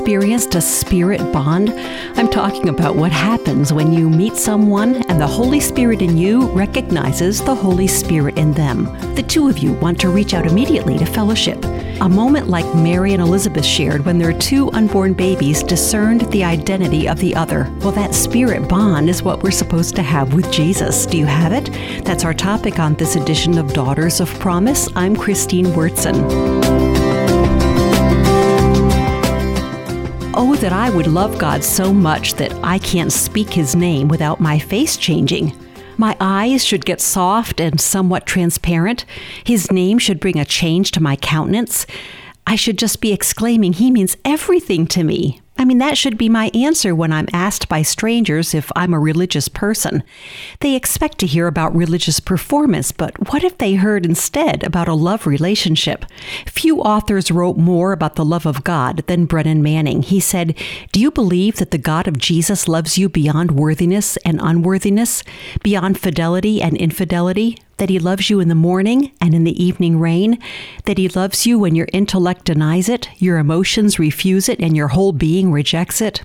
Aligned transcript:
experienced 0.00 0.54
a 0.54 0.62
spirit 0.62 1.20
bond? 1.30 1.68
I'm 2.16 2.30
talking 2.30 2.70
about 2.70 2.96
what 2.96 3.12
happens 3.12 3.70
when 3.70 3.92
you 3.92 4.08
meet 4.08 4.34
someone 4.34 5.04
and 5.10 5.20
the 5.20 5.26
Holy 5.26 5.60
Spirit 5.60 6.00
in 6.00 6.16
you 6.16 6.48
recognizes 6.52 7.42
the 7.42 7.54
Holy 7.54 7.86
Spirit 7.86 8.38
in 8.38 8.54
them. 8.54 8.84
The 9.14 9.22
two 9.22 9.46
of 9.46 9.58
you 9.58 9.74
want 9.74 10.00
to 10.00 10.08
reach 10.08 10.32
out 10.32 10.46
immediately 10.46 10.96
to 10.96 11.04
fellowship. 11.04 11.62
A 12.00 12.08
moment 12.08 12.48
like 12.48 12.64
Mary 12.74 13.12
and 13.12 13.20
Elizabeth 13.20 13.66
shared 13.66 14.06
when 14.06 14.18
their 14.18 14.32
two 14.32 14.70
unborn 14.70 15.12
babies 15.12 15.62
discerned 15.62 16.22
the 16.32 16.44
identity 16.44 17.06
of 17.06 17.18
the 17.18 17.36
other. 17.36 17.70
Well, 17.80 17.92
that 17.92 18.14
spirit 18.14 18.70
bond 18.70 19.10
is 19.10 19.22
what 19.22 19.42
we're 19.42 19.50
supposed 19.50 19.96
to 19.96 20.02
have 20.02 20.32
with 20.32 20.50
Jesus. 20.50 21.04
Do 21.04 21.18
you 21.18 21.26
have 21.26 21.52
it? 21.52 21.70
That's 22.06 22.24
our 22.24 22.32
topic 22.32 22.78
on 22.78 22.94
this 22.94 23.16
edition 23.16 23.58
of 23.58 23.74
Daughters 23.74 24.20
of 24.20 24.30
Promise. 24.40 24.88
I'm 24.96 25.14
Christine 25.14 25.66
Wyrtzen. 25.66 26.99
That 30.60 30.72
I 30.74 30.90
would 30.90 31.06
love 31.06 31.38
God 31.38 31.64
so 31.64 31.90
much 31.90 32.34
that 32.34 32.52
I 32.62 32.78
can't 32.78 33.10
speak 33.10 33.48
His 33.48 33.74
name 33.74 34.08
without 34.08 34.40
my 34.40 34.58
face 34.58 34.98
changing. 34.98 35.56
My 35.96 36.14
eyes 36.20 36.64
should 36.64 36.84
get 36.84 37.00
soft 37.00 37.60
and 37.60 37.80
somewhat 37.80 38.26
transparent. 38.26 39.06
His 39.42 39.72
name 39.72 39.98
should 39.98 40.20
bring 40.20 40.38
a 40.38 40.44
change 40.44 40.90
to 40.92 41.02
my 41.02 41.16
countenance. 41.16 41.86
I 42.46 42.56
should 42.56 42.76
just 42.78 43.00
be 43.00 43.10
exclaiming, 43.10 43.72
He 43.72 43.90
means 43.90 44.18
everything 44.22 44.86
to 44.88 45.02
me. 45.02 45.40
I 45.60 45.66
mean, 45.66 45.76
that 45.76 45.98
should 45.98 46.16
be 46.16 46.30
my 46.30 46.50
answer 46.54 46.94
when 46.94 47.12
I'm 47.12 47.28
asked 47.34 47.68
by 47.68 47.82
strangers 47.82 48.54
if 48.54 48.72
I'm 48.74 48.94
a 48.94 48.98
religious 48.98 49.46
person. 49.46 50.02
They 50.60 50.74
expect 50.74 51.18
to 51.18 51.26
hear 51.26 51.46
about 51.46 51.76
religious 51.76 52.18
performance, 52.18 52.92
but 52.92 53.30
what 53.30 53.44
if 53.44 53.58
they 53.58 53.74
heard 53.74 54.06
instead 54.06 54.64
about 54.64 54.88
a 54.88 54.94
love 54.94 55.26
relationship? 55.26 56.06
Few 56.46 56.80
authors 56.80 57.30
wrote 57.30 57.58
more 57.58 57.92
about 57.92 58.16
the 58.16 58.24
love 58.24 58.46
of 58.46 58.64
God 58.64 59.04
than 59.06 59.26
Brennan 59.26 59.62
Manning. 59.62 60.00
He 60.00 60.18
said, 60.18 60.58
Do 60.92 61.00
you 61.00 61.10
believe 61.10 61.56
that 61.56 61.72
the 61.72 61.76
God 61.76 62.08
of 62.08 62.16
Jesus 62.16 62.66
loves 62.66 62.96
you 62.96 63.10
beyond 63.10 63.50
worthiness 63.50 64.16
and 64.24 64.40
unworthiness, 64.42 65.22
beyond 65.62 66.00
fidelity 66.00 66.62
and 66.62 66.74
infidelity? 66.74 67.58
That 67.80 67.88
He 67.88 67.98
loves 67.98 68.28
you 68.28 68.40
in 68.40 68.48
the 68.48 68.54
morning 68.54 69.10
and 69.20 69.34
in 69.34 69.44
the 69.44 69.62
evening 69.62 69.98
rain, 69.98 70.38
that 70.84 70.98
He 70.98 71.08
loves 71.08 71.46
you 71.46 71.58
when 71.58 71.74
your 71.74 71.88
intellect 71.92 72.44
denies 72.44 72.88
it, 72.88 73.08
your 73.16 73.38
emotions 73.38 73.98
refuse 73.98 74.48
it, 74.48 74.60
and 74.60 74.76
your 74.76 74.88
whole 74.88 75.12
being 75.12 75.50
rejects 75.50 76.00
it? 76.00 76.22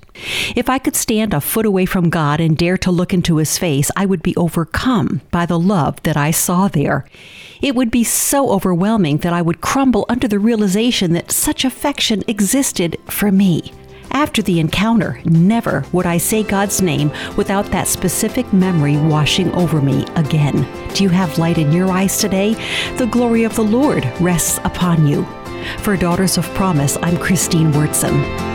If 0.55 0.69
I 0.69 0.77
could 0.77 0.95
stand 0.95 1.33
a 1.33 1.39
foot 1.41 1.65
away 1.65 1.85
from 1.85 2.09
God 2.09 2.41
and 2.41 2.57
dare 2.57 2.77
to 2.79 2.91
look 2.91 3.13
into 3.13 3.37
His 3.37 3.57
face, 3.57 3.89
I 3.95 4.05
would 4.05 4.21
be 4.21 4.35
overcome 4.35 5.21
by 5.31 5.45
the 5.45 5.57
love 5.57 6.03
that 6.03 6.17
I 6.17 6.31
saw 6.31 6.67
there. 6.67 7.05
It 7.61 7.73
would 7.73 7.89
be 7.89 8.03
so 8.03 8.51
overwhelming 8.51 9.17
that 9.19 9.33
I 9.33 9.41
would 9.41 9.61
crumble 9.61 10.05
under 10.09 10.27
the 10.27 10.39
realization 10.39 11.13
that 11.13 11.31
such 11.31 11.63
affection 11.63 12.21
existed 12.27 12.97
for 13.07 13.31
me. 13.31 13.71
After 14.11 14.41
the 14.41 14.59
encounter, 14.59 15.19
never 15.25 15.83
would 15.91 16.05
I 16.05 16.17
say 16.17 16.43
God's 16.43 16.81
name 16.81 17.11
without 17.37 17.65
that 17.71 17.87
specific 17.87 18.51
memory 18.53 18.97
washing 18.97 19.51
over 19.53 19.81
me 19.81 20.05
again. 20.15 20.67
Do 20.93 21.03
you 21.03 21.09
have 21.09 21.37
light 21.37 21.57
in 21.57 21.71
your 21.71 21.91
eyes 21.91 22.17
today? 22.17 22.53
The 22.97 23.07
glory 23.07 23.43
of 23.43 23.55
the 23.55 23.63
Lord 23.63 24.05
rests 24.19 24.59
upon 24.63 25.07
you. 25.07 25.25
For 25.79 25.97
Daughters 25.97 26.37
of 26.37 26.45
Promise, 26.53 26.97
I'm 27.01 27.17
Christine 27.17 27.71
Wyrtzen. 27.71 28.54